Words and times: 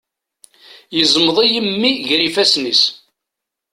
Yeẓmeḍ-iyi 0.97 1.61
mmi 1.67 1.91
ger 2.07 2.21
ifassen-is. 2.27 2.83